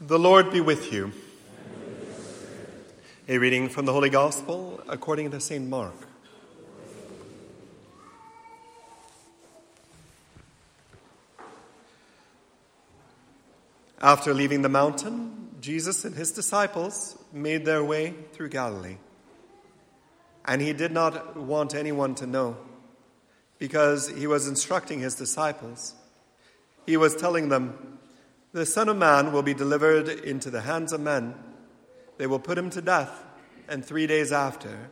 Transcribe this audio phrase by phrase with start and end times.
[0.00, 1.10] The Lord be with you.
[3.28, 5.66] A reading from the Holy Gospel according to St.
[5.66, 5.94] Mark.
[14.02, 18.98] After leaving the mountain, Jesus and his disciples made their way through Galilee.
[20.44, 22.58] And he did not want anyone to know
[23.58, 25.94] because he was instructing his disciples.
[26.84, 27.98] He was telling them,
[28.56, 31.34] The Son of Man will be delivered into the hands of men.
[32.16, 33.22] They will put him to death,
[33.68, 34.88] and three days after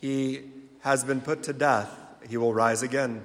[0.00, 1.88] he has been put to death,
[2.28, 3.24] he will rise again.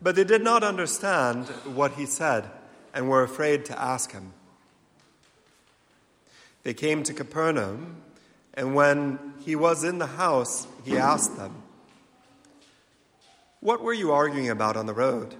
[0.00, 2.50] But they did not understand what he said
[2.94, 4.32] and were afraid to ask him.
[6.62, 8.00] They came to Capernaum,
[8.54, 11.62] and when he was in the house, he asked them,
[13.60, 15.34] What were you arguing about on the road?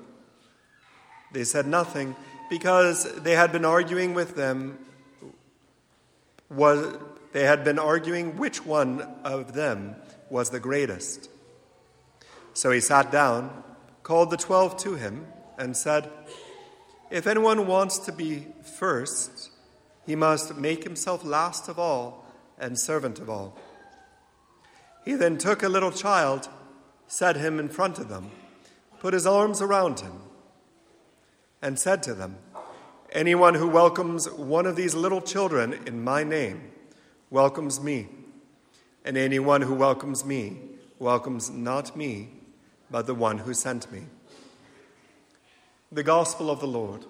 [1.32, 2.14] They said nothing
[2.50, 4.78] because they had been arguing with them
[6.50, 6.96] was
[7.32, 9.96] they had been arguing which one of them
[10.30, 11.28] was the greatest.
[12.52, 13.64] So he sat down,
[14.04, 15.26] called the twelve to him,
[15.58, 16.10] and said,
[17.10, 19.50] If anyone wants to be first,
[20.06, 22.24] he must make himself last of all
[22.58, 23.58] and servant of all.
[25.04, 26.48] He then took a little child,
[27.08, 28.30] set him in front of them,
[29.00, 30.20] put his arms around him,
[31.64, 32.36] and said to them,
[33.10, 36.70] Anyone who welcomes one of these little children in my name
[37.30, 38.08] welcomes me,
[39.04, 40.58] and anyone who welcomes me
[40.98, 42.28] welcomes not me,
[42.90, 44.02] but the one who sent me.
[45.90, 47.06] The Gospel of the Lord.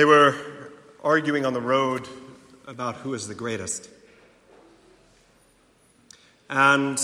[0.00, 0.34] They were
[1.04, 2.08] arguing on the road
[2.66, 3.90] about who is the greatest.
[6.48, 6.98] And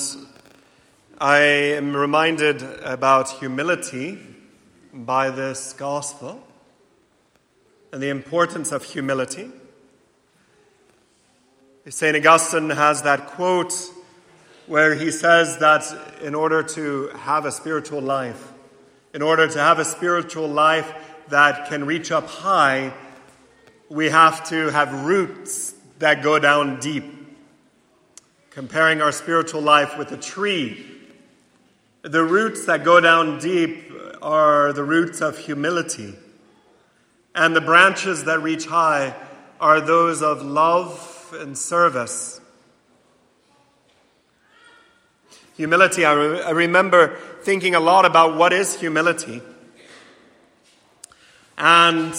[1.18, 1.36] I
[1.76, 4.18] am reminded about humility
[4.94, 6.42] by this gospel
[7.92, 9.50] and the importance of humility.
[11.86, 12.16] St.
[12.16, 13.74] Augustine has that quote
[14.66, 15.84] where he says that
[16.22, 18.54] in order to have a spiritual life,
[19.12, 20.94] in order to have a spiritual life,
[21.28, 22.92] that can reach up high,
[23.88, 27.04] we have to have roots that go down deep.
[28.50, 30.86] Comparing our spiritual life with a tree,
[32.02, 33.92] the roots that go down deep
[34.22, 36.14] are the roots of humility,
[37.34, 39.14] and the branches that reach high
[39.60, 42.40] are those of love and service.
[45.56, 49.42] Humility, I, re- I remember thinking a lot about what is humility.
[51.58, 52.14] And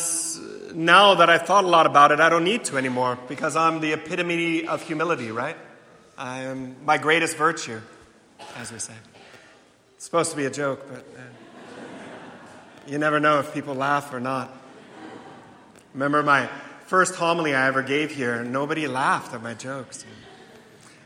[0.73, 3.79] now that I've thought a lot about it, I don't need to anymore because I'm
[3.79, 5.57] the epitome of humility, right?
[6.17, 7.79] I am my greatest virtue,
[8.57, 8.93] as we say.
[9.95, 11.21] It's supposed to be a joke, but uh,
[12.87, 14.51] you never know if people laugh or not.
[15.93, 16.49] Remember my
[16.85, 20.05] first homily I ever gave here, nobody laughed at my jokes.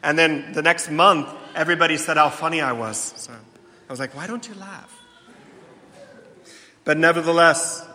[0.03, 2.97] And then the next month, everybody said how funny I was.
[2.97, 4.97] So I was like, why don't you laugh?
[6.83, 7.87] But nevertheless,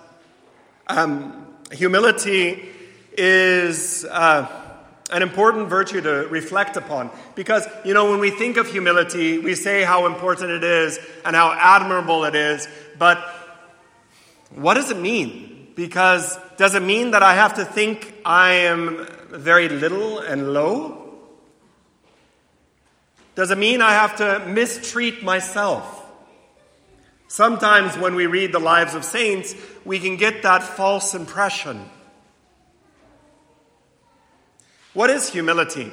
[0.86, 2.68] um, humility
[3.16, 4.46] is uh,
[5.10, 9.54] an important virtue to reflect upon because, you know, when we think of humility, we
[9.54, 13.18] say how important it is and how admirable it is, but
[14.54, 15.72] what does it mean?
[15.74, 21.02] Because does it mean that I have to think I am very little and low?
[23.34, 26.05] Does it mean I have to mistreat myself?
[27.28, 29.54] Sometimes when we read the lives of saints,
[29.84, 31.88] we can get that false impression.
[34.94, 35.92] What is humility?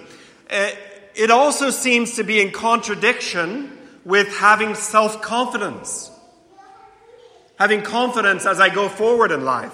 [0.50, 0.70] Uh,
[1.16, 6.12] it also seems to be in contradiction with having self confidence.
[7.58, 9.74] Having confidence as I go forward in life.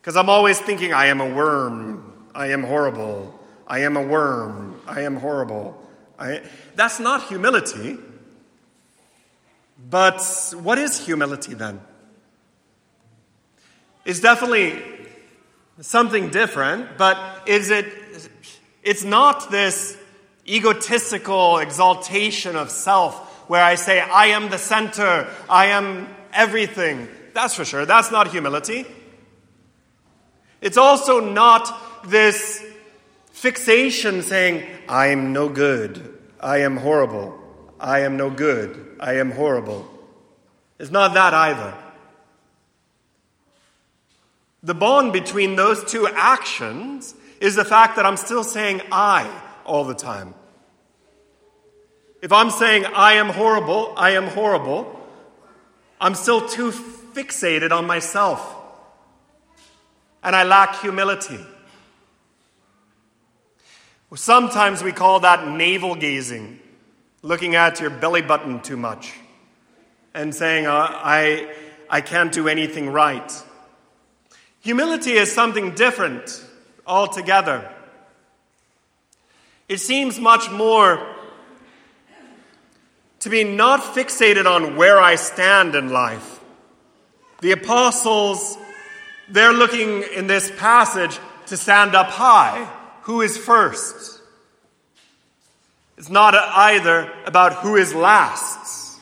[0.00, 2.28] Because I'm always thinking, I am a worm.
[2.34, 3.38] I am horrible.
[3.66, 4.80] I am a worm.
[4.86, 5.80] I am horrible.
[6.18, 6.42] I...
[6.74, 7.98] That's not humility.
[9.88, 10.20] But
[10.62, 11.80] what is humility then?
[14.04, 14.82] It's definitely
[15.80, 17.86] something different, but is it
[18.82, 19.96] it's not this
[20.46, 27.08] egotistical exaltation of self where I say I am the center, I am everything.
[27.32, 27.84] That's for sure.
[27.84, 28.86] That's not humility.
[30.60, 32.64] It's also not this
[33.32, 37.45] fixation saying I am no good, I am horrible.
[37.78, 39.88] I am no good, I am horrible.
[40.78, 41.74] It's not that either.
[44.62, 49.30] The bond between those two actions is the fact that I'm still saying I
[49.64, 50.34] all the time.
[52.22, 55.00] If I'm saying I am horrible, I am horrible,
[56.00, 58.54] I'm still too fixated on myself.
[60.22, 61.38] And I lack humility.
[64.14, 66.58] Sometimes we call that navel gazing,
[67.22, 69.14] looking at your belly button too much
[70.14, 71.52] and saying, uh, I,
[71.90, 73.32] I can't do anything right.
[74.60, 76.44] Humility is something different
[76.86, 77.70] altogether.
[79.68, 81.14] It seems much more
[83.20, 86.40] to be not fixated on where I stand in life.
[87.40, 88.56] The apostles,
[89.28, 92.64] they're looking in this passage to stand up high.
[93.02, 94.15] Who is first?
[95.96, 99.00] It's not either about who is last.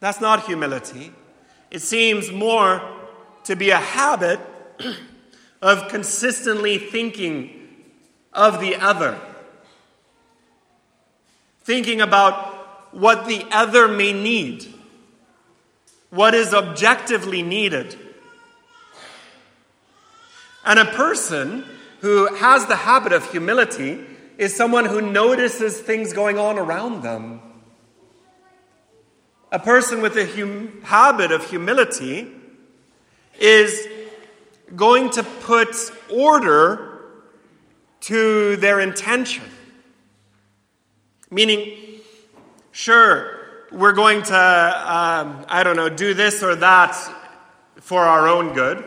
[0.00, 1.12] That's not humility.
[1.70, 2.80] It seems more
[3.44, 4.40] to be a habit
[5.62, 7.68] of consistently thinking
[8.32, 9.18] of the other,
[11.62, 14.66] thinking about what the other may need,
[16.10, 17.98] what is objectively needed.
[20.64, 21.64] And a person
[22.00, 24.04] who has the habit of humility
[24.38, 27.42] is someone who notices things going on around them.
[29.50, 32.30] A person with a hum- habit of humility
[33.40, 33.88] is
[34.76, 35.74] going to put
[36.10, 37.00] order
[38.00, 39.44] to their intention.
[41.30, 42.00] Meaning,
[42.70, 43.40] sure,
[43.72, 46.94] we're going to, um, I don't know, do this or that
[47.76, 48.84] for our own good.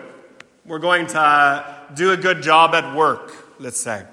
[0.66, 4.06] We're going to do a good job at work, let's say,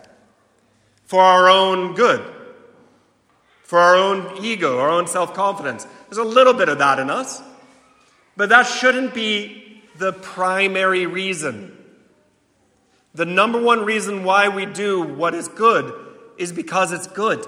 [1.08, 2.22] for our own good,
[3.62, 5.86] for our own ego, our own self confidence.
[6.08, 7.42] There's a little bit of that in us,
[8.36, 11.74] but that shouldn't be the primary reason.
[13.14, 15.94] The number one reason why we do what is good
[16.36, 17.44] is because it's good,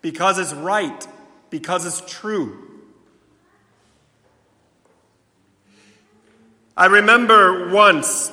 [0.00, 1.06] because it's right,
[1.50, 2.56] because it's true.
[6.76, 8.30] I remember once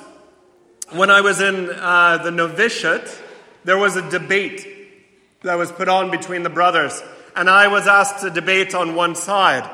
[0.91, 3.20] when I was in uh, the novitiate,
[3.63, 4.67] there was a debate
[5.43, 7.01] that was put on between the brothers,
[7.35, 9.69] and I was asked to debate on one side.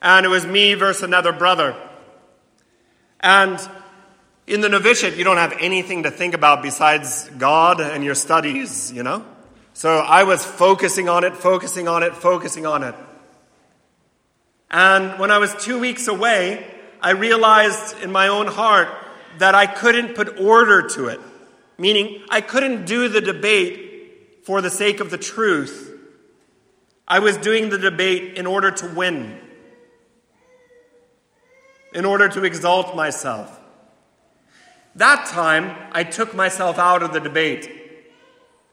[0.00, 1.76] And it was me versus another brother.
[3.20, 3.58] And
[4.46, 8.92] in the novitiate, you don't have anything to think about besides God and your studies,
[8.92, 9.24] you know?
[9.74, 12.94] So I was focusing on it, focusing on it, focusing on it.
[14.70, 16.66] And when I was two weeks away,
[17.00, 18.88] I realized in my own heart
[19.38, 21.20] that I couldn't put order to it,
[21.82, 25.74] meaning I couldn't do the debate for the sake of the truth.
[27.06, 29.38] I was doing the debate in order to win,
[31.92, 33.58] in order to exalt myself.
[34.94, 37.64] That time, I took myself out of the debate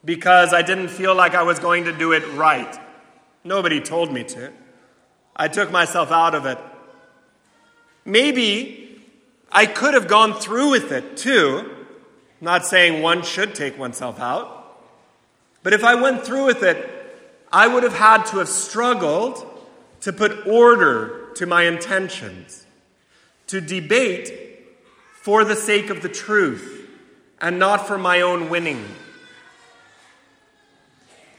[0.06, 2.74] because I didn't feel like I was going to do it right.
[3.44, 4.54] Nobody told me to.
[5.36, 6.60] I took myself out of it
[8.10, 9.00] Maybe
[9.52, 11.79] I could have gone through with it too.
[12.42, 14.56] Not saying one should take oneself out.
[15.64, 16.90] But if I went through with it,
[17.52, 19.46] I would have had to have struggled
[20.02, 22.66] to put order to my intentions,
[23.48, 24.32] to debate
[25.22, 26.90] for the sake of the truth
[27.42, 28.86] and not for my own winning.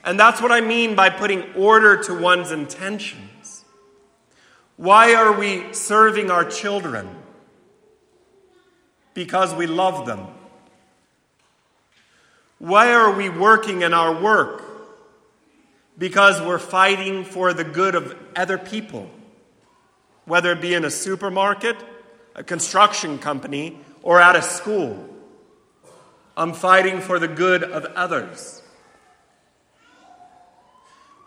[0.04, 3.64] And that's what I mean by putting order to one's intentions.
[4.76, 7.08] Why are we serving our children?
[9.12, 10.26] Because we love them.
[12.60, 14.62] Why are we working in our work?
[15.96, 19.10] Because we're fighting for the good of other people,
[20.26, 21.76] whether it be in a supermarket,
[22.34, 25.08] a construction company, or at a school.
[26.36, 28.62] I'm fighting for the good of others.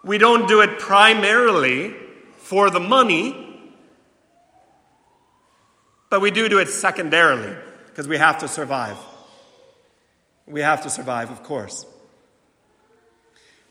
[0.04, 1.96] We don't do it primarily
[2.38, 3.74] for the money,
[6.12, 7.56] but we do do it secondarily
[7.88, 8.98] because we have to survive.
[10.48, 11.86] We have to survive, of course.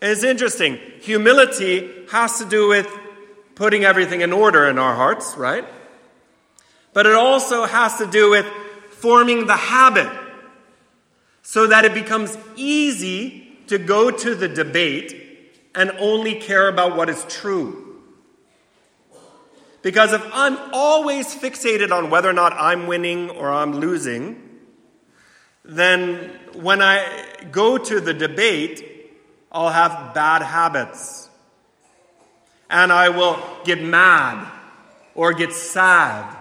[0.01, 0.79] It's interesting.
[1.01, 2.89] Humility has to do with
[3.55, 5.65] putting everything in order in our hearts, right?
[6.93, 8.47] But it also has to do with
[8.91, 10.11] forming the habit
[11.43, 17.09] so that it becomes easy to go to the debate and only care about what
[17.09, 18.01] is true.
[19.83, 24.42] Because if I'm always fixated on whether or not I'm winning or I'm losing,
[25.65, 29.11] then when I go to the debate,
[29.51, 31.29] I'll have bad habits.
[32.69, 34.51] And I will get mad
[35.15, 36.37] or get sad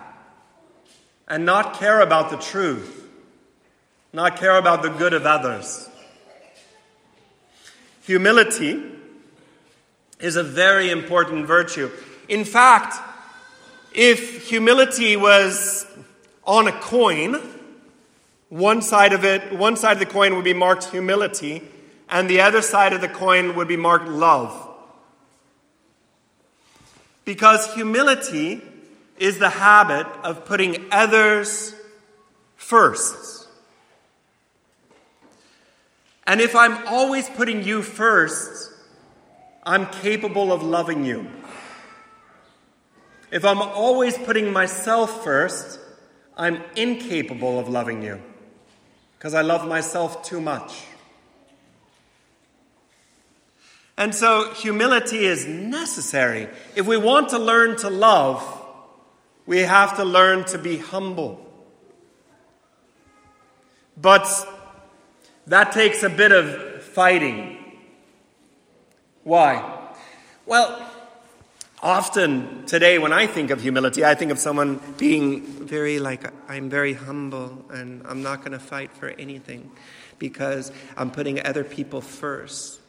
[1.27, 3.07] and not care about the truth,
[4.13, 5.89] not care about the good of others.
[8.03, 8.81] Humility
[10.19, 11.89] is a very important virtue.
[12.27, 12.95] In fact,
[13.93, 15.85] if humility was
[16.45, 17.41] on a coin,
[18.51, 21.63] one side of it, one side of the coin would be marked humility,
[22.09, 24.69] and the other side of the coin would be marked love.
[27.23, 28.61] Because humility
[29.17, 31.73] is the habit of putting others
[32.57, 33.47] first.
[36.27, 38.73] And if I'm always putting you first,
[39.63, 41.25] I'm capable of loving you.
[43.31, 45.79] If I'm always putting myself first,
[46.35, 48.21] I'm incapable of loving you
[49.21, 50.81] because I love myself too much.
[53.95, 56.47] And so humility is necessary.
[56.75, 58.43] If we want to learn to love,
[59.45, 61.39] we have to learn to be humble.
[63.95, 64.27] But
[65.45, 67.59] that takes a bit of fighting.
[69.23, 69.93] Why?
[70.47, 70.90] Well,
[71.81, 76.69] often today when I think of humility, I think of someone being very like, I'm
[76.69, 79.71] very humble and I'm not going to fight for anything
[80.19, 82.79] because I'm putting other people first.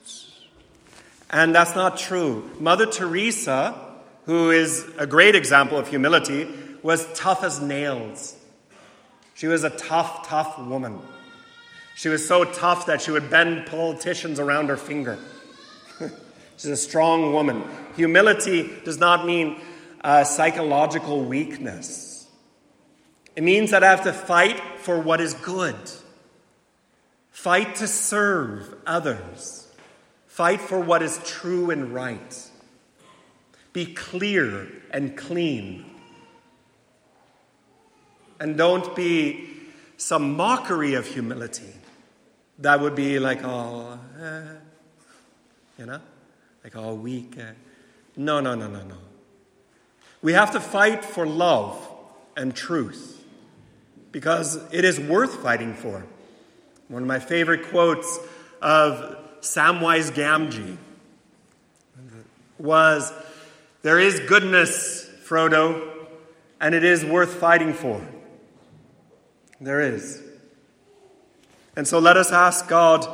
[1.30, 2.50] And that's not true.
[2.60, 3.74] Mother Teresa,
[4.26, 6.46] who is a great example of humility,
[6.82, 8.36] was tough as nails.
[9.34, 10.98] She was a tough, tough woman.
[11.94, 15.18] She was so tough that she would bend politicians around her finger.
[16.56, 17.64] She's a strong woman.
[17.96, 19.60] Humility does not mean
[20.02, 22.26] uh, psychological weakness,
[23.34, 25.76] it means that I have to fight for what is good,
[27.30, 29.62] fight to serve others.
[30.32, 32.50] Fight for what is true and right.
[33.74, 35.84] Be clear and clean.
[38.40, 39.50] And don't be
[39.98, 41.74] some mockery of humility.
[42.60, 44.54] That would be like, oh, eh,
[45.78, 46.00] you know,
[46.64, 47.36] like, oh, weak.
[48.16, 48.98] No, no, no, no, no.
[50.20, 51.88] We have to fight for love
[52.36, 53.24] and truth
[54.12, 56.04] because it is worth fighting for.
[56.88, 58.18] One of my favorite quotes
[58.60, 60.76] of Samwise Gamgee
[62.58, 63.12] was
[63.82, 65.90] There is goodness, Frodo,
[66.60, 68.00] and it is worth fighting for.
[69.60, 70.22] There is.
[71.74, 73.08] And so let us ask God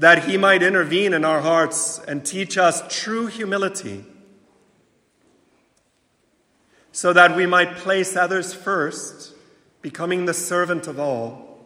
[0.00, 4.02] that He might intervene in our hearts and teach us true humility
[6.90, 9.34] so that we might place others first,
[9.82, 11.60] becoming the servant of all,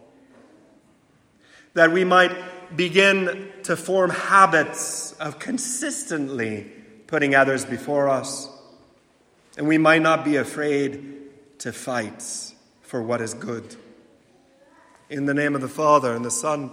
[1.74, 6.72] that we might begin to form habits of consistently
[7.06, 8.48] putting others before us.
[9.56, 12.20] And we might not be afraid to fight
[12.82, 13.76] for what is good.
[15.08, 16.72] In the name of the Father, and the Son,